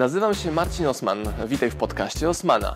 Nazywam 0.00 0.34
się 0.34 0.52
Marcin 0.52 0.86
Osman. 0.86 1.18
Witaj 1.46 1.70
w 1.70 1.76
podcaście 1.76 2.28
Osmana. 2.28 2.72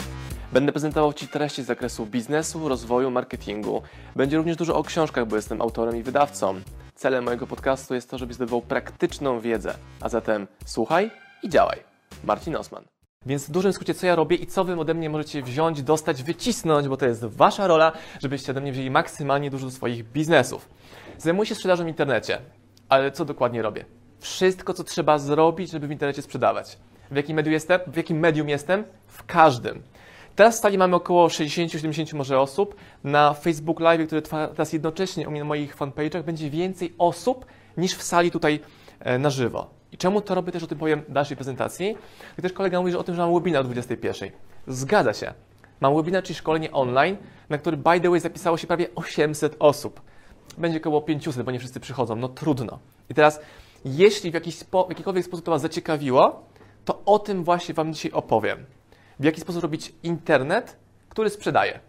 Będę 0.53 0.73
prezentował 0.73 1.13
Ci 1.13 1.29
treści 1.29 1.63
z 1.63 1.67
zakresu 1.67 2.07
biznesu, 2.07 2.69
rozwoju, 2.69 3.11
marketingu. 3.11 3.83
Będzie 4.17 4.37
również 4.37 4.57
dużo 4.57 4.77
o 4.77 4.83
książkach, 4.83 5.27
bo 5.27 5.37
jestem 5.37 5.63
autorem 5.63 5.97
i 5.97 6.03
wydawcą. 6.03 6.61
Celem 6.95 7.25
mojego 7.25 7.47
podcastu 7.47 7.95
jest 7.95 8.11
to, 8.11 8.19
żebyś 8.19 8.37
zdobywał 8.37 8.63
praktyczną 8.63 9.41
wiedzę. 9.41 9.75
A 10.01 10.09
zatem 10.09 10.47
słuchaj 10.67 11.11
i 11.43 11.49
działaj. 11.49 11.79
Marcin 12.25 12.57
Osman. 12.57 12.85
Więc 13.27 13.49
w 13.49 13.51
dużym 13.51 13.73
skrócie, 13.73 13.95
co 13.95 14.07
ja 14.07 14.15
robię 14.15 14.37
i 14.37 14.47
co 14.47 14.65
Wy 14.65 14.81
ode 14.81 14.95
mnie 14.95 15.11
możecie 15.11 15.43
wziąć, 15.43 15.83
dostać, 15.83 16.23
wycisnąć, 16.23 16.89
bo 16.89 16.97
to 16.97 17.07
jest 17.07 17.25
Wasza 17.25 17.67
rola, 17.67 17.93
żebyście 18.21 18.53
ode 18.53 18.61
mnie 18.61 18.73
wzięli 18.73 18.91
maksymalnie 18.91 19.51
dużo 19.51 19.67
do 19.67 19.73
swoich 19.73 20.13
biznesów. 20.13 20.69
Zajmuję 21.19 21.47
się 21.47 21.55
sprzedażą 21.55 21.85
w 21.85 21.89
internecie. 21.89 22.39
Ale 22.89 23.13
co 23.13 23.25
dokładnie 23.25 23.63
robię? 23.63 23.85
Wszystko, 24.21 24.75
co 24.75 24.85
trzeba 24.85 25.19
zrobić, 25.19 25.71
żeby 25.71 25.87
w 25.87 25.91
internecie 25.91 26.23
sprzedawać. 26.23 26.79
W 27.11 27.17
jakim 27.17 27.37
medium 27.37 27.53
jestem? 27.53 27.81
W 27.87 27.97
jakim 27.97 28.19
medium 28.19 28.49
jestem? 28.49 28.85
W 29.07 29.27
każdym. 29.27 29.83
Teraz 30.37 30.59
w 30.59 30.61
sali 30.61 30.79
mamy 30.79 30.97
około 30.97 31.29
60-70 31.29 32.15
może 32.15 32.41
osób. 32.41 32.75
Na 33.05 33.35
Facebook 33.35 33.81
Live, 33.81 34.07
który 34.07 34.23
trwa 34.23 34.49
teraz 34.49 34.73
jednocześnie 34.73 35.29
u 35.29 35.31
mnie 35.31 35.41
na 35.41 35.47
moich 35.47 35.77
fanpage'ach, 35.77 36.23
będzie 36.23 36.51
więcej 36.51 36.95
osób 36.99 37.47
niż 37.77 37.95
w 37.95 38.03
sali 38.03 38.31
tutaj 38.31 38.61
e, 39.01 39.19
na 39.19 39.31
żywo. 39.31 39.71
I 39.93 39.97
czemu 39.97 40.21
to 40.21 40.35
robię, 40.35 40.53
też 40.53 40.63
o 40.63 40.67
tym 40.67 40.79
powiem 40.79 41.03
w 41.09 41.13
dalszej 41.13 41.37
prezentacji. 41.37 41.97
I 42.39 42.43
też 42.43 42.53
kolega 42.53 42.81
mówi 42.81 42.93
że 42.93 42.99
o 42.99 43.05
tym, 43.05 43.15
że 43.15 43.23
mam 43.23 43.35
webinar 43.35 43.61
o 43.61 43.65
21. 43.65 44.31
Zgadza 44.67 45.13
się. 45.13 45.35
Mam 45.81 45.97
webinar, 45.97 46.23
czyli 46.23 46.35
szkolenie 46.35 46.73
online, 46.73 47.17
na 47.49 47.59
który 47.59 47.77
by 47.77 48.01
the 48.01 48.11
way 48.11 48.21
zapisało 48.21 48.57
się 48.57 48.67
prawie 48.67 48.87
800 48.95 49.57
osób. 49.59 50.01
Będzie 50.59 50.79
około 50.79 51.03
500, 51.03 51.43
bo 51.43 51.51
nie 51.51 51.59
wszyscy 51.59 51.81
przychodzą. 51.81 52.17
No 52.17 52.29
trudno. 52.29 52.79
I 53.11 53.15
teraz, 53.15 53.41
jeśli 53.85 54.31
w, 54.31 54.35
jakiś 54.35 54.59
spo, 54.59 54.85
w 54.85 54.89
jakikolwiek 54.89 55.25
sposób 55.25 55.45
to 55.45 55.51
Was 55.51 55.63
zaciekawiło, 55.63 56.45
to 56.85 57.03
o 57.05 57.19
tym 57.19 57.45
właśnie 57.45 57.75
Wam 57.75 57.95
dzisiaj 57.95 58.13
opowiem. 58.13 58.65
W 59.21 59.25
jaki 59.25 59.41
sposób 59.41 59.63
robić 59.63 59.93
internet, 60.03 60.77
który 61.09 61.31
sprzedaje. 61.31 61.81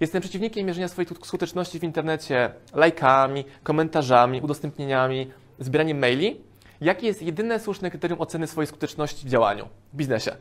Jestem 0.00 0.20
przeciwnikiem 0.20 0.66
mierzenia 0.66 0.88
swojej 0.88 1.08
skuteczności 1.22 1.78
w 1.78 1.84
internecie 1.84 2.50
lajkami, 2.72 3.44
komentarzami, 3.62 4.40
udostępnieniami, 4.40 5.32
zbieraniem 5.58 5.98
maili. 5.98 6.40
Jakie 6.80 7.06
jest 7.06 7.22
jedyne 7.22 7.60
słuszne 7.60 7.90
kryterium 7.90 8.20
oceny 8.20 8.46
swojej 8.46 8.66
skuteczności 8.66 9.26
w 9.26 9.30
działaniu, 9.30 9.68
w 9.92 9.96
biznesie? 9.96 10.36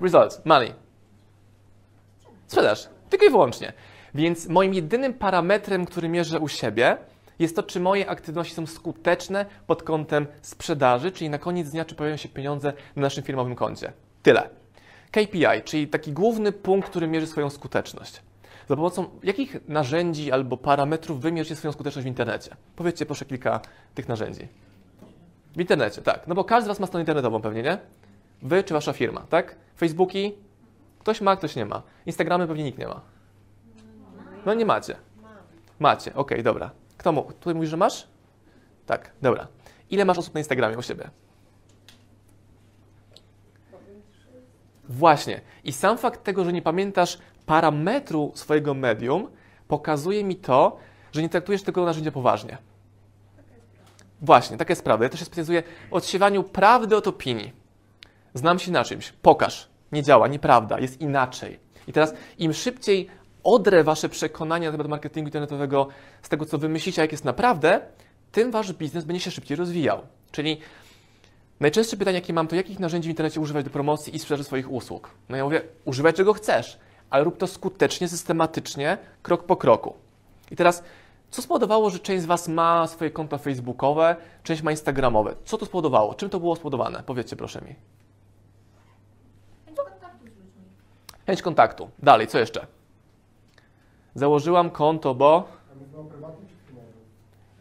Results, 0.00 0.40
money. 0.44 0.74
Sprzedaż, 2.46 2.88
tylko 3.10 3.26
i 3.26 3.30
wyłącznie. 3.30 3.72
Więc 4.14 4.48
moim 4.48 4.74
jedynym 4.74 5.14
parametrem, 5.14 5.86
który 5.86 6.08
mierzę 6.08 6.40
u 6.40 6.48
siebie, 6.48 6.96
jest 7.38 7.56
to, 7.56 7.62
czy 7.62 7.80
moje 7.80 8.08
aktywności 8.08 8.54
są 8.54 8.66
skuteczne 8.66 9.46
pod 9.66 9.82
kątem 9.82 10.26
sprzedaży, 10.42 11.12
czyli 11.12 11.30
na 11.30 11.38
koniec 11.38 11.70
dnia, 11.70 11.84
czy 11.84 11.94
pojawiają 11.94 12.16
się 12.16 12.28
pieniądze 12.28 12.72
na 12.96 13.02
naszym 13.02 13.24
firmowym 13.24 13.54
koncie. 13.54 13.92
Tyle. 14.22 14.48
KPI, 15.10 15.62
czyli 15.64 15.88
taki 15.88 16.12
główny 16.12 16.52
punkt, 16.52 16.88
który 16.90 17.06
mierzy 17.06 17.26
swoją 17.26 17.50
skuteczność. 17.50 18.22
Za 18.68 18.76
pomocą 18.76 19.06
jakich 19.22 19.68
narzędzi 19.68 20.32
albo 20.32 20.56
parametrów 20.56 21.20
wymierzycie 21.20 21.56
swoją 21.56 21.72
skuteczność 21.72 22.04
w 22.04 22.08
internecie? 22.08 22.56
Powiedzcie 22.76 23.06
proszę 23.06 23.24
kilka 23.24 23.60
tych 23.94 24.08
narzędzi. 24.08 24.48
W 25.56 25.60
internecie, 25.60 26.02
tak. 26.02 26.26
No 26.26 26.34
bo 26.34 26.44
każdy 26.44 26.64
z 26.64 26.68
Was 26.68 26.80
ma 26.80 26.86
stronę 26.86 27.02
internetową 27.02 27.42
pewnie, 27.42 27.62
nie? 27.62 27.78
Wy 28.42 28.64
czy 28.64 28.74
Wasza 28.74 28.92
firma, 28.92 29.20
tak? 29.20 29.56
Facebooki? 29.78 30.34
Ktoś 30.98 31.20
ma, 31.20 31.36
ktoś 31.36 31.56
nie 31.56 31.66
ma. 31.66 31.82
Instagramy 32.06 32.46
pewnie 32.46 32.64
nikt 32.64 32.78
nie 32.78 32.86
ma. 32.86 33.00
No 34.46 34.54
nie 34.54 34.66
macie. 34.66 34.96
Macie, 35.78 36.10
okej, 36.10 36.20
okay, 36.20 36.42
dobra. 36.42 36.70
Kto 37.02 37.12
mu? 37.12 37.22
Tutaj 37.22 37.54
mówisz, 37.54 37.70
że 37.70 37.76
masz? 37.76 38.06
Tak, 38.86 39.12
dobra. 39.22 39.46
Ile 39.90 40.04
masz 40.04 40.18
osób 40.18 40.34
na 40.34 40.40
Instagramie 40.40 40.78
u 40.78 40.82
siebie? 40.82 41.10
Właśnie. 44.88 45.40
I 45.64 45.72
sam 45.72 45.98
fakt 45.98 46.24
tego, 46.24 46.44
że 46.44 46.52
nie 46.52 46.62
pamiętasz 46.62 47.18
parametru 47.46 48.32
swojego 48.34 48.74
medium, 48.74 49.28
pokazuje 49.68 50.24
mi 50.24 50.36
to, 50.36 50.76
że 51.12 51.22
nie 51.22 51.28
traktujesz 51.28 51.62
tego 51.62 51.84
narzędzia 51.84 52.12
poważnie. 52.12 52.58
Właśnie, 54.20 54.56
taka 54.56 54.72
jest 54.72 54.84
prawda. 54.84 55.04
Ja 55.04 55.08
też 55.08 55.20
się 55.20 55.26
specjalizuję 55.26 55.62
w 55.90 55.94
odsiewaniu 55.94 56.44
prawdy 56.44 56.96
od 56.96 57.06
opinii. 57.06 57.52
Znam 58.34 58.58
się 58.58 58.72
na 58.72 58.84
czymś. 58.84 59.12
Pokaż. 59.12 59.68
Nie 59.92 60.02
działa, 60.02 60.28
nieprawda, 60.28 60.80
jest 60.80 61.00
inaczej. 61.00 61.60
I 61.88 61.92
teraz 61.92 62.14
im 62.38 62.52
szybciej 62.52 63.08
odrę 63.44 63.84
wasze 63.84 64.08
przekonania 64.08 64.70
na 64.70 64.72
temat 64.72 64.88
marketingu 64.88 65.28
internetowego 65.28 65.88
z 66.22 66.28
tego, 66.28 66.46
co 66.46 66.58
wymyślicie, 66.58 67.02
jak 67.02 67.12
jest 67.12 67.24
naprawdę, 67.24 67.80
tym 68.32 68.50
wasz 68.50 68.72
biznes 68.72 69.04
będzie 69.04 69.20
się 69.20 69.30
szybciej 69.30 69.56
rozwijał. 69.56 70.00
Czyli 70.30 70.60
najczęstsze 71.60 71.96
pytanie, 71.96 72.18
jakie 72.18 72.32
mam, 72.32 72.48
to 72.48 72.56
jakich 72.56 72.80
narzędzi 72.80 73.08
w 73.08 73.10
internecie 73.10 73.40
używać 73.40 73.64
do 73.64 73.70
promocji 73.70 74.16
i 74.16 74.18
sprzedaży 74.18 74.44
swoich 74.44 74.72
usług? 74.72 75.10
No 75.28 75.36
ja 75.36 75.44
mówię, 75.44 75.62
używaj 75.84 76.12
czego 76.12 76.32
chcesz, 76.32 76.78
ale 77.10 77.24
rób 77.24 77.38
to 77.38 77.46
skutecznie, 77.46 78.08
systematycznie, 78.08 78.98
krok 79.22 79.44
po 79.44 79.56
kroku. 79.56 79.94
I 80.50 80.56
teraz, 80.56 80.82
co 81.30 81.42
spowodowało, 81.42 81.90
że 81.90 81.98
część 81.98 82.22
z 82.22 82.26
Was 82.26 82.48
ma 82.48 82.86
swoje 82.86 83.10
konta 83.10 83.38
facebookowe, 83.38 84.16
część 84.42 84.62
ma 84.62 84.70
instagramowe? 84.70 85.34
Co 85.44 85.58
to 85.58 85.66
spowodowało? 85.66 86.14
Czym 86.14 86.30
to 86.30 86.40
było 86.40 86.56
spowodowane? 86.56 87.02
Powiedzcie 87.06 87.36
proszę 87.36 87.60
mi. 87.60 87.74
Chęć 89.66 89.76
kontaktu 89.76 90.24
z 90.24 90.38
ludźmi. 90.38 90.62
Chęć 91.26 91.42
kontaktu. 91.42 91.90
Dalej, 91.98 92.26
co 92.26 92.38
jeszcze? 92.38 92.66
Założyłam 94.14 94.70
konto, 94.70 95.14
bo. 95.14 95.48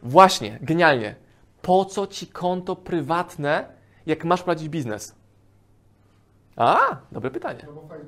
Właśnie, 0.04 0.60
genialnie. 0.62 1.16
Po 1.62 1.86
co 1.86 2.08
ci 2.08 2.28
konto 2.28 2.76
prywatne, 2.76 3.66
jak 4.06 4.26
masz 4.26 4.44
prowadzić 4.44 4.70
biznes? 4.70 5.16
A, 6.56 6.78
dobre 7.12 7.32
pytanie. 7.32 7.68
No 7.76 7.82
tak. 7.90 8.02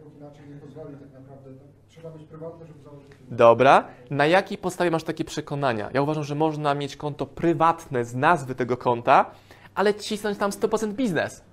No. 2.04 3.38
Dobra. 3.38 3.88
Na 4.10 4.26
jakiej 4.26 4.58
podstawie 4.58 4.92
masz 4.92 5.04
takie 5.04 5.26
przekonania? 5.26 5.90
Ja 5.94 6.02
uważam, 6.02 6.24
że 6.24 6.36
można 6.36 6.74
mieć 6.74 6.96
konto 6.96 7.26
prywatne 7.26 8.06
z 8.06 8.16
nazwy 8.16 8.56
tego 8.56 8.78
konta, 8.78 9.32
ale 9.76 9.94
cisnąć 9.94 10.38
tam 10.38 10.52
100% 10.52 10.94
biznes. 10.94 11.44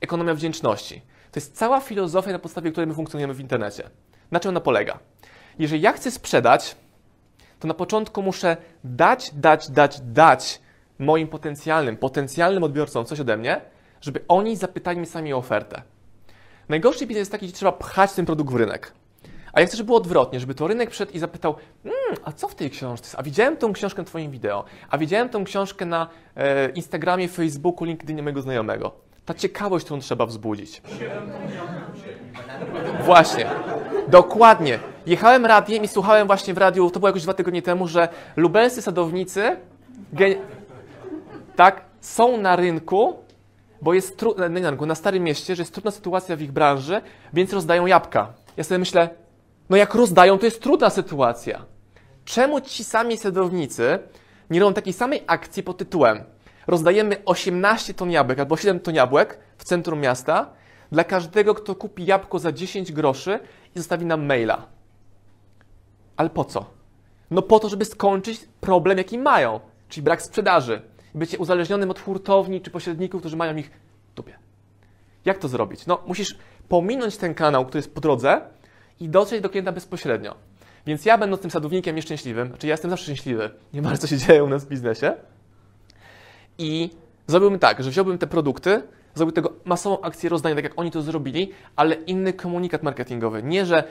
Ekonomia 0.00 0.34
wdzięczności. 0.34 1.02
To 1.32 1.40
jest 1.40 1.56
cała 1.56 1.80
filozofia, 1.80 2.32
na 2.32 2.38
podstawie 2.38 2.70
której 2.70 2.86
my 2.86 2.94
funkcjonujemy 2.94 3.34
w 3.34 3.40
internecie. 3.40 3.90
Na 4.30 4.40
czym 4.40 4.48
ona 4.48 4.60
polega? 4.60 4.98
Jeżeli 5.58 5.82
ja 5.82 5.92
chcę 5.92 6.10
sprzedać, 6.10 6.76
to 7.60 7.68
na 7.68 7.74
początku 7.74 8.22
muszę 8.22 8.56
dać, 8.84 9.30
dać, 9.34 9.70
dać, 9.70 10.00
dać 10.00 10.60
moim 10.98 11.28
potencjalnym, 11.28 11.96
potencjalnym 11.96 12.62
odbiorcom 12.62 13.04
coś 13.04 13.20
ode 13.20 13.36
mnie, 13.36 13.60
żeby 14.00 14.20
oni 14.28 14.56
zapytali 14.56 14.98
mnie 14.98 15.06
sami 15.06 15.32
o 15.32 15.36
ofertę. 15.36 15.82
Najgorszy 16.68 17.06
biznes 17.06 17.20
jest 17.20 17.32
taki, 17.32 17.46
że 17.46 17.52
trzeba 17.52 17.72
pchać 17.72 18.12
ten 18.12 18.26
produkt 18.26 18.52
w 18.52 18.56
rynek. 18.56 18.92
A 19.52 19.60
ja 19.60 19.66
chcę, 19.66 19.76
żeby 19.76 19.86
było 19.86 19.98
odwrotnie, 19.98 20.40
żeby 20.40 20.54
to 20.54 20.66
rynek 20.66 20.90
przyszedł 20.90 21.12
i 21.12 21.18
zapytał, 21.18 21.54
mmm, 21.84 22.24
a 22.24 22.32
co 22.32 22.48
w 22.48 22.54
tej 22.54 22.70
książce 22.70 23.06
jest? 23.06 23.18
A 23.18 23.22
widziałem 23.22 23.56
tą 23.56 23.72
książkę 23.72 24.02
na 24.02 24.06
Twoim 24.06 24.30
wideo, 24.30 24.64
a 24.90 24.98
widziałem 24.98 25.28
tą 25.28 25.44
książkę 25.44 25.86
na 25.86 26.08
e, 26.36 26.68
Instagramie, 26.68 27.28
Facebooku, 27.28 27.84
LinkedInie 27.84 28.22
mojego 28.22 28.42
znajomego. 28.42 28.92
Ta 29.24 29.34
ciekawość, 29.34 29.84
którą 29.84 30.00
trzeba 30.00 30.26
wzbudzić. 30.26 30.82
Właśnie. 33.04 33.46
Dokładnie. 34.08 34.78
Jechałem 35.06 35.46
radiem 35.46 35.84
i 35.84 35.88
słuchałem 35.88 36.26
właśnie 36.26 36.54
w 36.54 36.58
radiu, 36.58 36.90
to 36.90 37.00
było 37.00 37.08
jakoś 37.08 37.22
dwa 37.22 37.34
tygodnie 37.34 37.62
temu, 37.62 37.88
że 37.88 38.08
lubelscy 38.36 38.82
sadownicy 38.82 39.56
tak, 41.56 41.84
są 42.00 42.36
na 42.36 42.56
rynku, 42.56 43.14
bo 43.82 43.94
jest 43.94 44.24
nie 44.50 44.60
na 44.60 44.70
na 44.70 44.94
Starym 44.94 45.24
Mieście, 45.24 45.56
że 45.56 45.62
jest 45.62 45.72
trudna 45.72 45.90
sytuacja 45.90 46.36
w 46.36 46.42
ich 46.42 46.52
branży, 46.52 47.00
więc 47.32 47.52
rozdają 47.52 47.86
jabłka. 47.86 48.32
Ja 48.56 48.64
sobie 48.64 48.78
myślę, 48.78 49.08
no 49.70 49.76
jak 49.76 49.94
rozdają, 49.94 50.38
to 50.38 50.44
jest 50.44 50.62
trudna 50.62 50.90
sytuacja. 50.90 51.64
Czemu 52.24 52.60
ci 52.60 52.84
sami 52.84 53.16
sadownicy 53.16 53.98
nie 54.50 54.60
robią 54.60 54.74
takiej 54.74 54.92
samej 54.92 55.22
akcji 55.26 55.62
pod 55.62 55.78
tytułem 55.78 56.24
rozdajemy 56.66 57.16
18 57.24 57.94
ton 57.94 58.10
jabłek 58.10 58.38
albo 58.38 58.56
7 58.56 58.80
ton 58.80 58.94
jabłek 58.94 59.38
w 59.58 59.64
centrum 59.64 60.00
miasta 60.00 60.50
dla 60.92 61.04
każdego, 61.04 61.54
kto 61.54 61.74
kupi 61.74 62.06
jabłko 62.06 62.38
za 62.38 62.52
10 62.52 62.92
groszy 62.92 63.38
i 63.74 63.78
zostawi 63.78 64.06
nam 64.06 64.26
maila. 64.26 64.66
Ale 66.22 66.30
po 66.30 66.44
co? 66.44 66.64
No 67.30 67.42
po 67.42 67.58
to, 67.58 67.68
żeby 67.68 67.84
skończyć 67.84 68.48
problem, 68.60 68.98
jaki 68.98 69.18
mają, 69.18 69.60
czyli 69.88 70.04
brak 70.04 70.22
sprzedaży. 70.22 70.82
Bycie 71.14 71.38
uzależnionym 71.38 71.90
od 71.90 72.00
hurtowni 72.00 72.60
czy 72.60 72.70
pośredników, 72.70 73.20
którzy 73.20 73.36
mają 73.36 73.56
ich 73.56 73.70
w. 74.14 74.32
Jak 75.24 75.38
to 75.38 75.48
zrobić? 75.48 75.86
No, 75.86 76.02
musisz 76.06 76.38
pominąć 76.68 77.16
ten 77.16 77.34
kanał, 77.34 77.64
który 77.64 77.78
jest 77.78 77.94
po 77.94 78.00
drodze 78.00 78.40
i 79.00 79.08
dotrzeć 79.08 79.40
do 79.40 79.50
klienta 79.50 79.72
bezpośrednio. 79.72 80.34
Więc 80.86 81.04
ja 81.04 81.18
będąc 81.18 81.42
tym 81.42 81.50
sadownikiem 81.50 81.96
nieszczęśliwym, 81.96 82.48
znaczy 82.48 82.66
ja 82.66 82.72
jestem 82.72 82.90
zawsze 82.90 83.04
szczęśliwy, 83.04 83.50
nie 83.74 83.82
ma 83.82 83.96
co 83.96 84.06
się 84.06 84.18
dzieje 84.18 84.44
u 84.44 84.48
nas 84.48 84.64
w 84.64 84.68
biznesie, 84.68 85.16
i 86.58 86.90
zrobiłbym 87.26 87.58
tak, 87.58 87.82
że 87.82 87.90
wziąłbym 87.90 88.18
te 88.18 88.26
produkty, 88.26 88.82
zrobił 89.14 89.32
tego 89.32 89.52
masową 89.64 90.00
akcję 90.00 90.30
rozdania, 90.30 90.54
tak 90.54 90.64
jak 90.64 90.72
oni 90.76 90.90
to 90.90 91.02
zrobili, 91.02 91.52
ale 91.76 91.94
inny 91.94 92.32
komunikat 92.32 92.82
marketingowy. 92.82 93.42
Nie, 93.42 93.66
że 93.66 93.84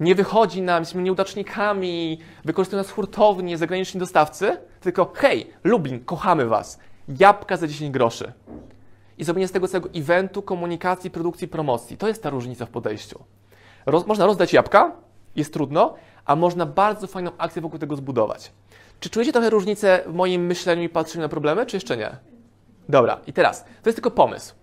nie 0.00 0.14
wychodzi 0.14 0.62
nam, 0.62 0.80
jesteśmy 0.82 1.02
nieudacznikami, 1.02 2.18
wykorzystują 2.44 2.82
nas 2.82 2.90
hurtownie, 2.90 3.58
zagraniczni 3.58 4.00
dostawcy, 4.00 4.56
tylko 4.80 5.12
hej, 5.14 5.50
Lublin, 5.64 6.04
kochamy 6.04 6.46
Was, 6.46 6.78
jabłka 7.08 7.56
za 7.56 7.66
10 7.66 7.90
groszy. 7.90 8.32
i 9.18 9.24
zrobienie 9.24 9.48
z 9.48 9.52
tego 9.52 9.68
całego 9.68 9.88
eventu, 9.94 10.42
komunikacji, 10.42 11.10
produkcji, 11.10 11.48
promocji. 11.48 11.96
To 11.96 12.08
jest 12.08 12.22
ta 12.22 12.30
różnica 12.30 12.66
w 12.66 12.70
podejściu. 12.70 13.24
Roz, 13.86 14.06
można 14.06 14.26
rozdać 14.26 14.52
jabłka, 14.52 14.92
jest 15.36 15.52
trudno, 15.52 15.94
a 16.24 16.36
można 16.36 16.66
bardzo 16.66 17.06
fajną 17.06 17.30
akcję 17.38 17.62
wokół 17.62 17.78
tego 17.78 17.96
zbudować. 17.96 18.52
Czy 19.00 19.10
czujecie 19.10 19.32
trochę 19.32 19.50
różnicę 19.50 20.02
w 20.06 20.14
moim 20.14 20.46
myśleniu 20.46 20.82
i 20.82 20.88
patrzeniu 20.88 21.22
na 21.22 21.28
problemy, 21.28 21.66
czy 21.66 21.76
jeszcze 21.76 21.96
nie? 21.96 22.16
Dobra, 22.88 23.20
i 23.26 23.32
teraz, 23.32 23.64
to 23.64 23.88
jest 23.88 23.96
tylko 23.96 24.10
pomysł. 24.10 24.54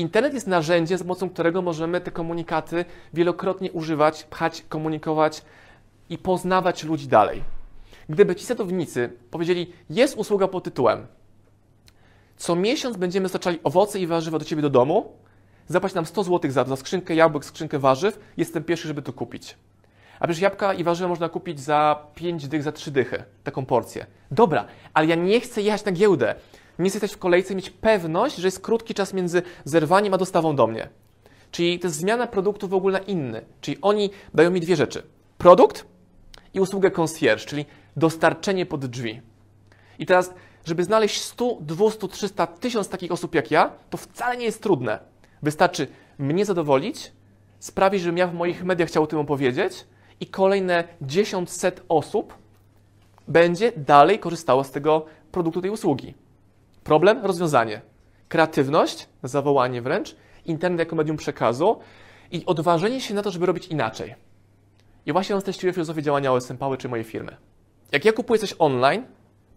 Internet 0.00 0.34
jest 0.34 0.46
narzędziem, 0.46 0.98
za 0.98 1.04
pomocą 1.04 1.30
którego 1.30 1.62
możemy 1.62 2.00
te 2.00 2.10
komunikaty 2.10 2.84
wielokrotnie 3.14 3.72
używać, 3.72 4.24
pchać, 4.24 4.64
komunikować 4.68 5.42
i 6.08 6.18
poznawać 6.18 6.84
ludzi 6.84 7.08
dalej. 7.08 7.42
Gdyby 8.08 8.36
ci 8.36 8.46
sadownicy 8.46 9.12
powiedzieli, 9.30 9.72
jest 9.90 10.16
usługa 10.16 10.48
pod 10.48 10.64
tytułem 10.64 11.06
co 12.40 12.56
miesiąc 12.56 12.96
będziemy 12.96 13.22
dostarczali 13.24 13.58
owoce 13.64 14.00
i 14.00 14.06
warzywa 14.06 14.38
do 14.38 14.44
Ciebie 14.44 14.62
do 14.62 14.70
domu, 14.70 15.12
zapłać 15.68 15.94
nam 15.94 16.06
100 16.06 16.24
zł 16.24 16.50
za 16.50 16.64
to, 16.64 16.70
za 16.70 16.76
skrzynkę 16.76 17.14
jabłek, 17.14 17.44
skrzynkę 17.44 17.78
warzyw, 17.78 18.20
jestem 18.36 18.64
pierwszy, 18.64 18.88
żeby 18.88 19.02
to 19.02 19.12
kupić. 19.12 19.56
A 20.20 20.26
przecież 20.26 20.42
jabłka 20.42 20.74
i 20.74 20.84
warzywa 20.84 21.08
można 21.08 21.28
kupić 21.28 21.60
za 21.60 22.06
5 22.14 22.48
dych, 22.48 22.62
za 22.62 22.72
3 22.72 22.90
dychy, 22.90 23.24
taką 23.44 23.66
porcję. 23.66 24.06
Dobra, 24.30 24.64
ale 24.94 25.06
ja 25.06 25.14
nie 25.14 25.40
chcę 25.40 25.62
jechać 25.62 25.84
na 25.84 25.92
giełdę. 25.92 26.34
Nie 26.80 26.90
chcę 26.90 26.98
stać 26.98 27.14
w 27.14 27.18
kolejce 27.18 27.54
mieć 27.54 27.70
pewność, 27.70 28.36
że 28.36 28.46
jest 28.46 28.60
krótki 28.60 28.94
czas 28.94 29.14
między 29.14 29.42
zerwaniem 29.64 30.14
a 30.14 30.18
dostawą 30.18 30.56
do 30.56 30.66
mnie. 30.66 30.88
Czyli 31.50 31.78
to 31.78 31.86
jest 31.86 31.96
zmiana 31.96 32.26
produktu 32.26 32.68
w 32.68 32.74
ogóle 32.74 32.98
na 32.98 33.04
inny. 33.04 33.44
Czyli 33.60 33.78
oni 33.82 34.10
dają 34.34 34.50
mi 34.50 34.60
dwie 34.60 34.76
rzeczy. 34.76 35.02
Produkt 35.38 35.86
i 36.54 36.60
usługę 36.60 36.90
concierge, 36.90 37.44
czyli 37.44 37.64
dostarczenie 37.96 38.66
pod 38.66 38.86
drzwi. 38.86 39.20
I 39.98 40.06
teraz, 40.06 40.34
żeby 40.64 40.84
znaleźć 40.84 41.20
100, 41.20 41.58
200, 41.60 42.08
300, 42.08 42.46
1000 42.46 42.88
takich 42.88 43.12
osób 43.12 43.34
jak 43.34 43.50
ja, 43.50 43.72
to 43.90 43.96
wcale 43.96 44.36
nie 44.36 44.44
jest 44.44 44.62
trudne. 44.62 44.98
Wystarczy 45.42 45.86
mnie 46.18 46.44
zadowolić, 46.44 47.12
sprawić, 47.58 48.02
żebym 48.02 48.18
ja 48.18 48.26
w 48.26 48.34
moich 48.34 48.64
mediach 48.64 48.88
chciał 48.88 49.02
o 49.02 49.06
tym 49.06 49.18
opowiedzieć 49.18 49.86
i 50.20 50.26
kolejne 50.26 50.84
10 51.02 51.50
set 51.50 51.82
osób 51.88 52.34
będzie 53.28 53.72
dalej 53.76 54.18
korzystało 54.18 54.64
z 54.64 54.70
tego 54.70 55.06
produktu, 55.32 55.60
tej 55.60 55.70
usługi. 55.70 56.14
Problem, 56.84 57.26
rozwiązanie. 57.26 57.80
Kreatywność, 58.28 59.08
zawołanie 59.22 59.82
wręcz, 59.82 60.16
internet 60.46 60.78
jako 60.78 60.96
medium 60.96 61.16
przekazu 61.16 61.78
i 62.30 62.46
odważenie 62.46 63.00
się 63.00 63.14
na 63.14 63.22
to, 63.22 63.30
żeby 63.30 63.46
robić 63.46 63.66
inaczej. 63.66 64.14
I 65.06 65.12
właśnie 65.12 65.36
on 65.36 65.42
teściuje 65.42 65.72
filozofię 65.72 66.02
działania 66.02 66.32
OSM 66.32 66.56
Power 66.56 66.78
czy 66.78 66.88
mojej 66.88 67.04
firmy. 67.04 67.36
Jak 67.92 68.04
ja 68.04 68.12
kupuję 68.12 68.38
coś 68.38 68.54
online, 68.58 69.04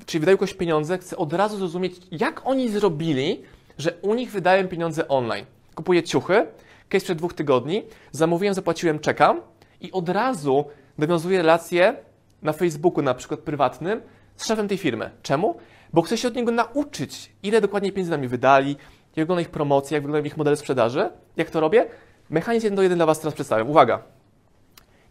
czyli 0.06 0.20
wydaję 0.20 0.38
kogoś 0.38 0.54
pieniądze, 0.54 0.98
chcę 0.98 1.18
od 1.18 1.34
razu 1.34 1.58
zrozumieć, 1.58 1.96
jak 2.12 2.48
oni 2.48 2.70
zrobili, 2.70 3.42
że 3.78 3.94
u 4.02 4.14
nich 4.14 4.32
wydają 4.32 4.68
pieniądze 4.68 5.08
online. 5.08 5.46
Kupuję 5.76 6.04
ciuchy, 6.04 6.48
case 6.90 7.06
przed 7.06 7.18
dwóch 7.18 7.34
tygodni, 7.34 7.84
zamówiłem, 8.12 8.54
zapłaciłem, 8.54 9.00
czekam 9.00 9.42
i 9.82 9.92
od 9.92 10.10
razu 10.10 10.66
nawiązuję 10.98 11.38
relacje 11.38 11.96
na 12.42 12.54
Facebooku, 12.54 13.04
na 13.04 13.14
przykład 13.14 13.40
prywatnym, 13.40 14.02
z 14.36 14.46
szefem 14.46 14.68
tej 14.68 14.78
firmy. 14.78 15.10
Czemu? 15.22 15.56
Bo 15.94 16.02
chcę 16.02 16.18
się 16.18 16.28
od 16.28 16.36
niego 16.36 16.52
nauczyć, 16.52 17.32
ile 17.44 17.62
dokładnie 17.62 17.92
pieniędzy 17.92 18.12
na 18.12 18.18
mnie 18.18 18.28
wydali, 18.28 18.70
jak 19.16 19.26
wygląda 19.26 19.42
ich 19.42 19.50
promocja, 19.50 19.96
jak 19.96 20.04
wyglądają 20.04 20.26
ich 20.26 20.38
modele 20.38 20.58
sprzedaży. 20.58 21.12
Jak 21.38 21.50
to 21.50 21.60
robię? 21.60 21.88
Mechanizm 22.30 22.66
jeden 22.66 22.76
do 22.76 22.82
jeden 22.82 22.98
dla 22.98 23.06
Was 23.06 23.20
teraz 23.20 23.34
przedstawiam. 23.34 23.70
Uwaga! 23.70 24.04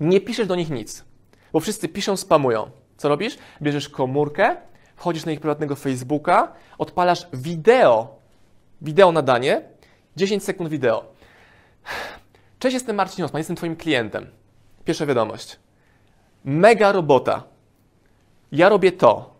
Nie 0.00 0.20
piszesz 0.20 0.46
do 0.46 0.56
nich 0.56 0.70
nic, 0.70 1.04
bo 1.52 1.60
wszyscy 1.60 1.88
piszą, 1.88 2.16
spamują. 2.16 2.70
Co 2.96 3.08
robisz? 3.08 3.38
Bierzesz 3.62 3.88
komórkę, 3.88 4.56
wchodzisz 4.96 5.24
na 5.24 5.32
ich 5.32 5.40
prywatnego 5.40 5.76
Facebooka, 5.76 6.52
odpalasz 6.78 7.26
wideo, 7.32 8.18
wideo 8.82 9.12
nadanie, 9.12 9.62
10 10.16 10.44
sekund 10.44 10.70
wideo. 10.70 11.04
Cześć, 12.58 12.74
jestem 12.74 12.96
Marcin 12.96 13.24
Osman, 13.24 13.40
jestem 13.40 13.56
Twoim 13.56 13.76
klientem. 13.76 14.26
Pierwsza 14.84 15.06
wiadomość. 15.06 15.58
Mega 16.44 16.92
robota. 16.92 17.42
Ja 18.52 18.68
robię 18.68 18.92
to. 18.92 19.31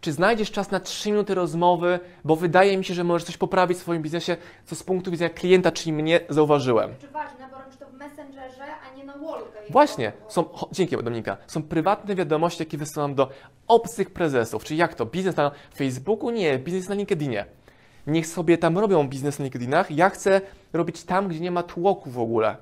Czy 0.00 0.12
znajdziesz 0.12 0.50
czas 0.50 0.70
na 0.70 0.80
3 0.80 1.10
minuty 1.10 1.34
rozmowy, 1.34 2.00
bo 2.24 2.36
wydaje 2.36 2.76
mi 2.78 2.84
się, 2.84 2.94
że 2.94 3.04
możesz 3.04 3.24
coś 3.26 3.36
poprawić 3.36 3.78
w 3.78 3.80
swoim 3.80 4.02
biznesie, 4.02 4.36
co 4.66 4.74
z 4.76 4.82
punktu 4.82 5.10
widzenia 5.10 5.30
klienta, 5.30 5.72
czyli 5.72 5.92
mnie, 5.92 6.20
zauważyłem. 6.28 6.94
Czy 7.00 7.08
ważne, 7.08 7.48
bo 7.50 7.58
robisz 7.58 7.76
to 7.76 7.86
w 7.86 7.92
Messengerze, 7.94 8.64
a 8.92 8.96
nie 8.96 9.04
na 9.04 9.18
Wallkę. 9.18 9.58
Właśnie, 9.70 10.12
są, 10.28 10.42
cho- 10.42 10.68
dzięki 10.72 10.96
Dominika, 10.96 11.36
są 11.46 11.62
prywatne 11.62 12.14
wiadomości, 12.14 12.62
jakie 12.62 12.78
wysyłam 12.78 13.14
do 13.14 13.28
obcych 13.68 14.10
prezesów. 14.10 14.64
Czyli 14.64 14.80
jak 14.80 14.94
to? 14.94 15.06
Biznes 15.06 15.36
na 15.36 15.50
Facebooku? 15.76 16.30
Nie, 16.30 16.58
biznes 16.58 16.88
na 16.88 16.94
LinkedInie. 16.94 17.44
Niech 18.06 18.26
sobie 18.26 18.58
tam 18.58 18.78
robią 18.78 19.08
biznes 19.08 19.38
na 19.38 19.42
LinkedInach. 19.42 19.90
Ja 19.90 20.10
chcę 20.10 20.40
robić 20.72 21.02
tam, 21.04 21.28
gdzie 21.28 21.40
nie 21.40 21.50
ma 21.50 21.62
tłoku 21.62 22.10
w 22.10 22.18
ogóle. 22.18 22.56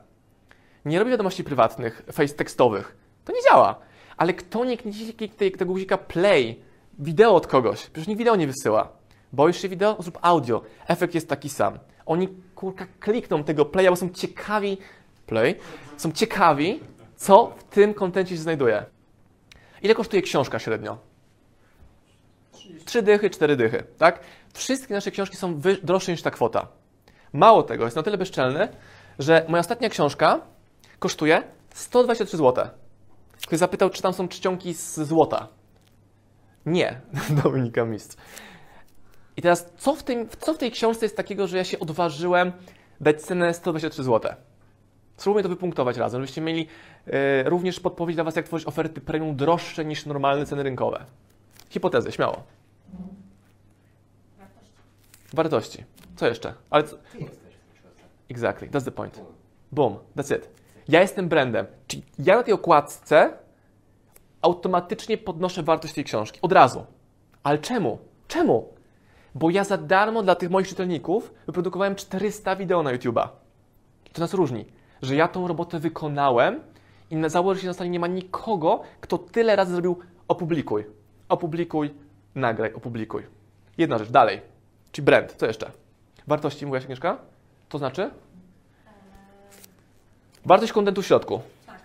Nie 0.84 0.98
robię 0.98 1.10
wiadomości 1.10 1.44
prywatnych, 1.44 2.02
face 2.12 2.34
tekstowych. 2.34 2.96
To 3.24 3.32
nie 3.32 3.42
działa. 3.50 3.78
Ale 4.16 4.34
kto 4.34 4.64
nie 4.64 4.76
kliknie 4.78 5.28
tego 5.50 5.72
guzika 5.72 5.98
play, 5.98 6.60
wideo 6.98 7.34
od 7.34 7.46
kogoś, 7.46 7.86
przecież 7.86 8.08
nikt 8.08 8.18
wideo 8.18 8.36
nie 8.36 8.46
wysyła. 8.46 8.88
Boisz 9.32 9.62
się 9.62 9.68
wideo? 9.68 9.96
Zrób 9.98 10.18
audio. 10.22 10.62
Efekt 10.86 11.14
jest 11.14 11.28
taki 11.28 11.48
sam. 11.48 11.78
Oni 12.06 12.28
kurka 12.54 12.86
klikną 13.00 13.44
tego 13.44 13.64
playa, 13.64 13.90
bo 13.90 13.96
są 13.96 14.08
ciekawi, 14.08 14.78
play, 15.26 15.54
są 15.96 16.12
ciekawi, 16.12 16.80
co 17.16 17.54
w 17.58 17.64
tym 17.64 17.94
kontencie 17.94 18.36
się 18.36 18.42
znajduje. 18.42 18.84
Ile 19.82 19.94
kosztuje 19.94 20.22
książka 20.22 20.58
średnio? 20.58 20.98
Trzy 22.84 23.02
dychy, 23.02 23.30
cztery 23.30 23.56
dychy, 23.56 23.84
tak? 23.98 24.20
Wszystkie 24.54 24.94
nasze 24.94 25.10
książki 25.10 25.36
są 25.36 25.60
droższe 25.82 26.12
niż 26.12 26.22
ta 26.22 26.30
kwota. 26.30 26.66
Mało 27.32 27.62
tego, 27.62 27.84
jest 27.84 27.96
na 27.96 28.02
tyle 28.02 28.18
bezczelny, 28.18 28.68
że 29.18 29.44
moja 29.48 29.60
ostatnia 29.60 29.88
książka 29.88 30.40
kosztuje 30.98 31.42
123 31.74 32.36
zł. 32.36 32.66
Ktoś 33.46 33.58
zapytał, 33.58 33.90
czy 33.90 34.02
tam 34.02 34.12
są 34.12 34.28
czcionki 34.28 34.74
z 34.74 35.00
złota. 35.00 35.48
Nie, 36.68 37.00
Dominika 37.42 37.84
Mistrz. 37.84 38.16
I 39.36 39.42
teraz, 39.42 39.72
co 39.76 39.94
w, 39.94 40.02
tym, 40.02 40.28
co 40.40 40.54
w 40.54 40.58
tej 40.58 40.70
książce 40.70 41.04
jest 41.04 41.16
takiego, 41.16 41.46
że 41.46 41.56
ja 41.56 41.64
się 41.64 41.78
odważyłem 41.78 42.52
dać 43.00 43.22
cenę 43.22 43.54
123 43.54 44.04
zł? 44.04 44.32
Spróbujmy 45.16 45.42
to 45.42 45.48
wypunktować 45.48 45.96
razem, 45.96 46.20
żebyście 46.20 46.40
mieli 46.40 46.66
e, 47.06 47.42
również 47.42 47.80
podpowiedź 47.80 48.16
dla 48.16 48.24
Was, 48.24 48.36
jak 48.36 48.46
tworzyć 48.46 48.68
oferty 48.68 49.00
premium 49.00 49.36
droższe 49.36 49.84
niż 49.84 50.06
normalne 50.06 50.46
ceny 50.46 50.62
rynkowe. 50.62 51.04
Hipotezy, 51.70 52.12
śmiało. 52.12 52.42
Wartości. 55.32 55.84
Co 56.16 56.26
jeszcze? 56.26 56.54
Ale 56.70 56.84
co? 56.84 56.96
Exactly, 58.30 58.68
that's 58.68 58.84
the 58.84 58.90
point. 58.90 59.20
Boom, 59.72 59.98
that's 60.16 60.36
it. 60.36 60.48
Ja 60.88 61.00
jestem 61.00 61.28
brandem. 61.28 61.66
Czyli 61.86 62.02
ja 62.18 62.36
na 62.36 62.42
tej 62.42 62.54
okładce 62.54 63.32
automatycznie 64.42 65.18
podnoszę 65.18 65.62
wartość 65.62 65.94
tej 65.94 66.04
książki. 66.04 66.38
Od 66.42 66.52
razu. 66.52 66.84
Ale 67.42 67.58
czemu? 67.58 67.98
Czemu? 68.28 68.68
Bo 69.34 69.50
ja 69.50 69.64
za 69.64 69.78
darmo 69.78 70.22
dla 70.22 70.34
tych 70.34 70.50
moich 70.50 70.68
czytelników 70.68 71.34
wyprodukowałem 71.46 71.94
400 71.94 72.56
wideo 72.56 72.82
na 72.82 72.94
YouTube'a. 72.94 73.28
I 74.06 74.10
to 74.10 74.20
nas 74.20 74.34
różni, 74.34 74.64
że 75.02 75.14
ja 75.14 75.28
tą 75.28 75.48
robotę 75.48 75.78
wykonałem 75.78 76.60
i 77.10 77.16
na 77.16 77.28
założę 77.28 77.60
się 77.60 77.66
na 77.66 77.72
stanie 77.72 77.90
nie 77.90 78.00
ma 78.00 78.06
nikogo, 78.06 78.82
kto 79.00 79.18
tyle 79.18 79.56
razy 79.56 79.72
zrobił 79.72 79.98
opublikuj, 80.28 80.86
opublikuj, 81.28 81.94
nagraj, 82.34 82.74
opublikuj. 82.74 83.22
Jedna 83.78 83.98
rzecz, 83.98 84.10
dalej. 84.10 84.40
Czyli 84.92 85.04
brand. 85.04 85.32
Co 85.32 85.46
jeszcze? 85.46 85.70
Wartości, 86.26 86.66
mówiłaś 86.66 86.82
Agnieszka? 86.82 87.18
To 87.68 87.78
znaczy? 87.78 88.10
Wartość 90.44 90.72
kontentu 90.72 91.02
w 91.02 91.06
środku. 91.06 91.40
Tak. 91.66 91.80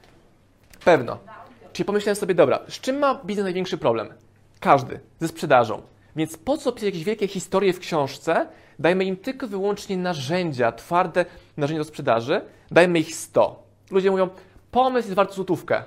Pewno. 0.86 1.33
Czyli 1.74 1.86
pomyślałem 1.86 2.16
sobie, 2.16 2.36
dobra, 2.36 2.60
z 2.68 2.74
czym 2.74 3.00
ma 3.00 3.16
biznes 3.26 3.44
największy 3.44 3.78
problem? 3.78 4.14
Każdy. 4.60 5.00
Ze 5.20 5.28
sprzedażą. 5.28 5.82
Więc 6.16 6.38
po 6.38 6.58
co 6.58 6.72
pisać 6.72 6.86
jakieś 6.86 7.04
wielkie 7.04 7.28
historie 7.28 7.74
w 7.74 7.80
książce? 7.80 8.48
Dajmy 8.80 9.06
im 9.06 9.18
tylko 9.18 9.48
wyłącznie 9.48 9.98
narzędzia, 9.98 10.72
twarde 10.72 11.26
narzędzia 11.58 11.80
do 11.80 11.86
sprzedaży. 11.86 12.42
Dajmy 12.72 13.00
ich 13.00 13.16
100. 13.16 13.64
Ludzie 13.92 14.12
mówią, 14.12 14.30
pomysł 14.72 15.08
jest 15.08 15.16
wart 15.16 15.34
złotówkę 15.34 15.84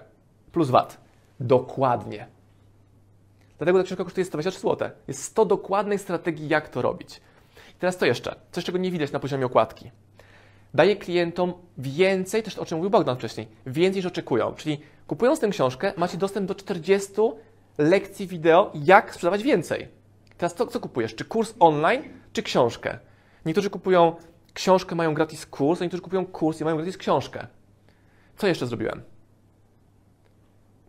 plus 0.52 0.70
VAT. 0.70 1.00
Dokładnie. 1.40 2.26
Dlatego 3.58 3.78
ta 3.78 3.84
książka 3.84 4.04
kosztuje 4.04 4.24
123 4.24 4.60
zł. 4.60 4.90
Jest 5.08 5.22
100 5.22 5.44
dokładnych 5.44 6.00
strategii, 6.00 6.48
jak 6.48 6.68
to 6.68 6.82
robić. 6.82 7.16
I 7.70 7.78
teraz 7.78 7.96
co 7.96 8.06
jeszcze? 8.06 8.36
Coś, 8.52 8.64
czego 8.64 8.78
nie 8.78 8.90
widać 8.90 9.12
na 9.12 9.20
poziomie 9.20 9.46
okładki. 9.46 9.90
Daje 10.74 10.96
klientom 10.96 11.52
więcej, 11.78 12.42
też 12.42 12.58
o 12.58 12.66
czym 12.66 12.78
mówił 12.78 12.90
Bogdan 12.90 13.16
wcześniej, 13.16 13.48
więcej 13.66 13.98
niż 13.98 14.06
oczekują. 14.06 14.54
Czyli 14.54 14.80
kupując 15.06 15.40
tę 15.40 15.48
książkę, 15.48 15.92
macie 15.96 16.18
dostęp 16.18 16.48
do 16.48 16.54
40 16.54 17.12
lekcji 17.78 18.26
wideo, 18.26 18.72
jak 18.74 19.14
sprzedawać 19.14 19.42
więcej. 19.42 19.88
Teraz 20.38 20.54
co, 20.54 20.66
co 20.66 20.80
kupujesz? 20.80 21.14
Czy 21.14 21.24
kurs 21.24 21.54
online, 21.60 22.02
czy 22.32 22.42
książkę? 22.42 22.98
Niektórzy 23.46 23.70
kupują 23.70 24.16
książkę, 24.54 24.94
mają 24.94 25.14
gratis 25.14 25.46
kurs, 25.46 25.80
a 25.80 25.84
niektórzy 25.84 26.02
kupują 26.02 26.26
kurs 26.26 26.60
i 26.60 26.64
mają 26.64 26.76
gratis 26.76 26.96
książkę. 26.96 27.46
Co 28.36 28.46
jeszcze 28.46 28.66
zrobiłem? 28.66 29.02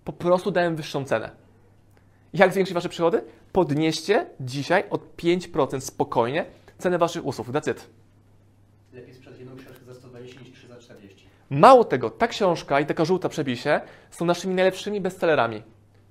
Po 0.04 0.14
prostu 0.14 0.52
dałem 0.52 0.76
wyższą 0.76 1.06
cenę. 1.06 1.32
Jak 2.34 2.54
zwiększyć 2.54 2.74
Wasze 2.74 2.90
przychody? 2.90 3.24
Podnieście 3.52 4.26
dzisiaj 4.40 4.84
od 4.90 5.16
5% 5.18 5.80
spokojnie 5.80 6.46
cenę 6.78 6.98
Waszych 6.98 7.26
usług. 7.26 7.48
That's 7.48 7.72
it. 7.72 7.90
Lepiej 8.94 9.14
sprzedać 9.14 9.40
jedną 9.40 9.56
książkę 9.56 9.86
za 9.86 9.94
120 9.94 10.40
niż 10.40 10.52
3 10.52 10.68
za 10.68 10.78
40. 10.78 11.28
Mało 11.50 11.84
tego, 11.84 12.10
ta 12.10 12.28
książka 12.28 12.80
i 12.80 12.86
taka 12.86 13.06
żółta 13.06 13.30
przepisie 13.30 13.82
są 14.12 14.26
naszymi 14.26 14.56
najlepszymi 14.56 15.02
bestsellerami. 15.02 15.64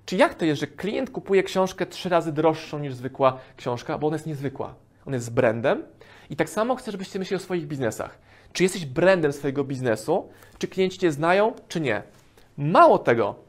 Czy 0.06 0.16
jak 0.16 0.34
to 0.34 0.44
jest, 0.44 0.60
że 0.60 0.66
klient 0.66 1.10
kupuje 1.10 1.42
książkę 1.42 1.86
trzy 1.86 2.08
razy 2.08 2.32
droższą 2.32 2.78
niż 2.78 2.94
zwykła 2.94 3.38
książka, 3.56 3.98
bo 3.98 4.06
ona 4.06 4.14
jest 4.14 4.26
niezwykła. 4.26 4.74
Ona 5.06 5.16
jest 5.16 5.32
brandem 5.32 5.82
i 6.30 6.36
tak 6.36 6.48
samo 6.48 6.76
chcę, 6.76 6.92
żebyście 6.92 7.18
myśleli 7.18 7.42
o 7.42 7.44
swoich 7.44 7.66
biznesach. 7.66 8.18
Czy 8.52 8.62
jesteś 8.62 8.86
brandem 8.86 9.32
swojego 9.32 9.64
biznesu, 9.64 10.28
czy 10.58 10.68
klienci 10.68 10.98
Cię 10.98 11.12
znają, 11.12 11.52
czy 11.68 11.80
nie. 11.80 12.02
Mało 12.56 12.98
tego, 12.98 13.45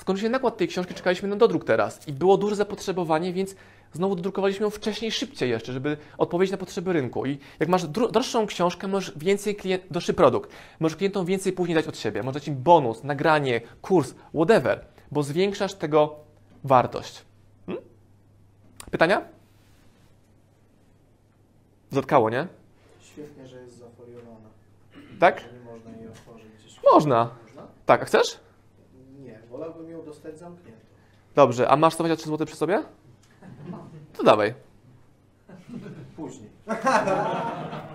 skończył 0.00 0.22
się 0.22 0.28
nakład 0.28 0.56
tej 0.56 0.68
książki, 0.68 0.94
czekaliśmy 0.94 1.28
na 1.28 1.36
dodruk 1.36 1.64
teraz 1.64 2.08
i 2.08 2.12
było 2.12 2.36
duże 2.36 2.56
zapotrzebowanie, 2.56 3.32
więc 3.32 3.54
znowu 3.92 4.16
dodrukowaliśmy 4.16 4.64
ją 4.64 4.70
wcześniej, 4.70 5.12
szybciej 5.12 5.50
jeszcze, 5.50 5.72
żeby 5.72 5.96
odpowiedzieć 6.18 6.52
na 6.52 6.58
potrzeby 6.58 6.92
rynku. 6.92 7.26
I 7.26 7.38
jak 7.60 7.68
masz 7.68 7.84
dro- 7.84 8.10
droższą 8.10 8.46
książkę, 8.46 8.88
możesz 8.88 9.18
więcej 9.18 9.56
klient, 9.56 9.82
droższy 9.90 10.14
produkt, 10.14 10.50
możesz 10.80 10.96
klientom 10.96 11.26
więcej 11.26 11.52
później 11.52 11.74
dać 11.74 11.86
od 11.86 11.98
siebie, 11.98 12.22
możesz 12.22 12.42
dać 12.42 12.48
im 12.48 12.56
bonus, 12.62 13.04
nagranie, 13.04 13.60
kurs, 13.82 14.14
whatever, 14.34 14.84
bo 15.10 15.22
zwiększasz 15.22 15.74
tego 15.74 16.16
wartość. 16.64 17.24
Hmm? 17.66 17.84
Pytania? 18.90 19.22
Zatkało, 21.90 22.30
nie? 22.30 22.46
Świetnie, 23.00 23.46
że 23.46 23.62
jest 23.62 23.78
zafoliowana. 23.78 24.48
Tak? 25.20 25.40
Że 25.40 25.52
nie 25.52 25.64
można 25.64 25.90
jej 25.90 26.08
otworzyć. 26.08 26.80
Można? 26.92 27.30
Tak, 27.86 28.02
a 28.02 28.04
chcesz? 28.04 28.40
Wolałbym 29.58 29.90
ją 29.90 30.02
dostać 30.04 30.38
zamkniętą. 30.38 30.80
Dobrze, 31.34 31.68
a 31.68 31.76
masz 31.76 31.94
123 31.94 32.28
zł 32.30 32.46
przy 32.46 32.56
sobie? 32.56 32.82
To 34.12 34.22
dawaj. 34.24 34.54
Później. 36.16 36.50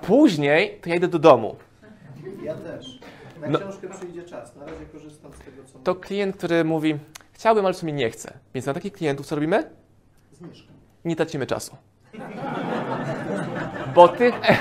Później 0.01 0.79
to 0.82 0.89
ja 0.89 0.96
idę 0.96 1.08
do 1.08 1.20
domu. 1.20 1.55
Ja 2.43 2.55
też. 2.55 3.00
Na 3.41 3.48
No. 3.48 3.60
książkę 3.60 3.89
przyjdzie 3.89 4.24
czas. 4.24 4.55
Na 4.55 4.65
razie 4.65 4.86
korzystam 4.86 5.32
z 5.34 5.38
tego, 5.39 5.63
co 5.74 5.79
To 5.79 5.96
klient, 5.96 6.38
który 6.38 6.63
mówi, 6.63 7.00
chciałbym, 7.34 7.65
ale 7.65 7.74
w 7.74 7.77
sumie 7.77 7.93
nie 7.93 8.10
chcę. 8.10 8.34
Więc 8.53 8.65
na 8.65 8.74
takich 8.74 8.93
klientów 8.93 9.25
co 9.25 9.36
robimy? 9.36 9.70
Zniżka. 10.34 10.74
Nie 11.05 11.15
tracimy 11.15 11.46
czasu. 11.48 11.77
Bo 13.96 14.08
ty... 14.08 14.34
E, 14.34 14.58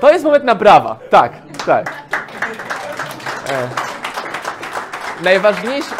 to 0.00 0.10
jest 0.12 0.24
moment 0.24 0.44
na 0.44 0.54
brawa. 0.54 0.98
Tak, 1.10 1.32
tak. 1.66 1.92
E, 3.48 3.68
najważniejsze... 5.22 5.94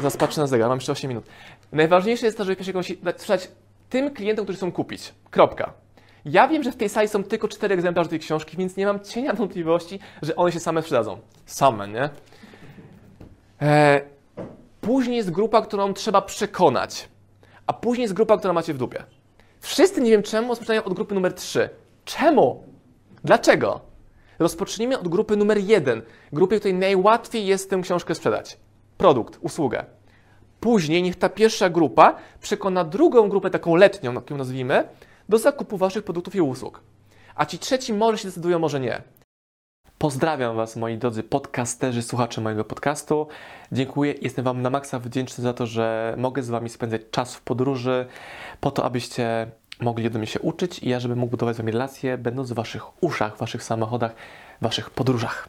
Zaraz 0.00 0.36
na 0.36 0.46
zegar, 0.46 0.68
mam 0.68 0.78
jeszcze 0.78 0.92
8 0.92 1.08
minut. 1.08 1.24
Najważniejsze 1.72 2.26
jest 2.26 2.38
to, 2.38 2.44
żeby 2.44 2.64
jakąś 2.66 2.92
sprzedać 3.16 3.50
tym 3.90 4.10
klientom, 4.10 4.46
którzy 4.46 4.56
chcą 4.56 4.72
kupić. 4.72 5.14
Kropka. 5.30 5.72
Ja 6.24 6.48
wiem, 6.48 6.62
że 6.62 6.72
w 6.72 6.76
tej 6.76 6.88
sali 6.88 7.08
są 7.08 7.24
tylko 7.24 7.48
cztery 7.48 7.74
egzemplarze 7.74 8.10
tej 8.10 8.20
książki, 8.20 8.56
więc 8.56 8.76
nie 8.76 8.86
mam 8.86 9.00
cienia 9.00 9.32
wątpliwości, 9.42 9.98
że 10.22 10.36
one 10.36 10.52
się 10.52 10.60
same 10.60 10.82
sprzedadzą. 10.82 11.18
Same, 11.46 11.88
nie? 11.88 12.10
E, 13.62 14.00
później 14.80 15.16
jest 15.16 15.30
grupa, 15.30 15.62
którą 15.62 15.94
trzeba 15.94 16.22
przekonać 16.22 17.08
a 17.66 17.72
później 17.72 18.02
jest 18.02 18.14
grupa, 18.14 18.38
która 18.38 18.52
macie 18.52 18.74
w 18.74 18.78
dupie. 18.78 19.04
Wszyscy 19.60 20.00
nie 20.00 20.10
wiem 20.10 20.22
czemu 20.22 20.48
rozpoczynają 20.48 20.84
od 20.84 20.94
grupy 20.94 21.14
numer 21.14 21.32
3. 21.32 21.68
Czemu? 22.04 22.64
Dlaczego? 23.24 23.80
Rozpocznijmy 24.38 24.98
od 24.98 25.08
grupy 25.08 25.36
numer 25.36 25.58
1, 25.58 26.02
grupy, 26.32 26.58
której 26.58 26.74
najłatwiej 26.74 27.46
jest 27.46 27.70
tę 27.70 27.80
książkę 27.82 28.14
sprzedać. 28.14 28.56
Produkt, 29.02 29.38
usługę. 29.40 29.84
Później 30.60 31.02
niech 31.02 31.16
ta 31.16 31.28
pierwsza 31.28 31.70
grupa 31.70 32.16
przekona 32.40 32.84
drugą 32.84 33.28
grupę, 33.28 33.50
taką 33.50 33.76
letnią, 33.76 34.14
tak 34.14 34.30
ją 34.30 34.36
nazwijmy, 34.36 34.84
do 35.28 35.38
zakupu 35.38 35.76
waszych 35.76 36.04
produktów 36.04 36.34
i 36.34 36.40
usług. 36.40 36.80
A 37.34 37.46
ci 37.46 37.58
trzeci 37.58 37.92
może 37.92 38.18
się 38.18 38.28
decydują, 38.28 38.58
może 38.58 38.80
nie. 38.80 39.02
Pozdrawiam 39.98 40.56
Was, 40.56 40.76
moi 40.76 40.98
drodzy 40.98 41.22
podcasterzy, 41.22 42.02
słuchacze 42.02 42.40
mojego 42.40 42.64
podcastu. 42.64 43.26
Dziękuję, 43.72 44.14
jestem 44.20 44.44
Wam 44.44 44.62
na 44.62 44.70
maksa 44.70 44.98
wdzięczny 44.98 45.44
za 45.44 45.52
to, 45.54 45.66
że 45.66 46.14
mogę 46.18 46.42
z 46.42 46.50
Wami 46.50 46.68
spędzać 46.68 47.00
czas 47.10 47.34
w 47.34 47.40
podróży, 47.40 48.06
po 48.60 48.70
to, 48.70 48.84
abyście 48.84 49.46
mogli 49.80 50.06
ode 50.06 50.18
mnie 50.18 50.26
się 50.26 50.40
uczyć 50.40 50.78
i 50.78 50.88
ja, 50.88 51.00
żebym 51.00 51.18
mógł 51.18 51.30
budować 51.30 51.56
z 51.56 51.58
Wami 51.58 51.72
relacje, 51.72 52.18
będąc 52.18 52.52
w 52.52 52.54
Waszych 52.54 53.02
uszach, 53.02 53.36
w 53.36 53.38
Waszych 53.38 53.62
samochodach, 53.62 54.14
w 54.60 54.64
Waszych 54.64 54.90
podróżach. 54.90 55.48